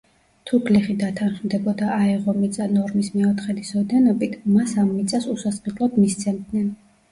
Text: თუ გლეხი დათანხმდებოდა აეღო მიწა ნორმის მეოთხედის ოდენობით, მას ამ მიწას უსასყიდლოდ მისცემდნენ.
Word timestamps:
თუ 0.49 0.59
გლეხი 0.69 0.95
დათანხმდებოდა 1.01 1.89
აეღო 1.97 2.35
მიწა 2.39 2.67
ნორმის 2.79 3.13
მეოთხედის 3.19 3.71
ოდენობით, 3.83 4.35
მას 4.57 4.75
ამ 4.87 4.91
მიწას 4.97 5.31
უსასყიდლოდ 5.37 6.03
მისცემდნენ. 6.05 6.69